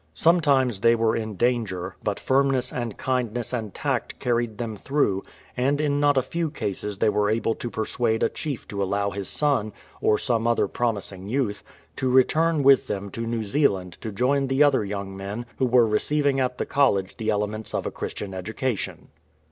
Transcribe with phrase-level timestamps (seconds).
[0.15, 5.23] Sometimes they were in danger, but firmness and kindness and tact carried them through,
[5.55, 9.11] and in not a few cases they were able to persuade a chief to allow
[9.11, 11.63] his son, or some other promising youth,
[11.97, 15.85] to return with them to New Zealand to join the other young men who were
[15.85, 19.09] receiving at the College the elements of a Christian education.